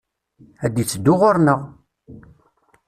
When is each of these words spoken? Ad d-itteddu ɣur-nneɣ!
Ad 0.65 0.71
d-itteddu 0.73 1.13
ɣur-nneɣ! 1.19 1.61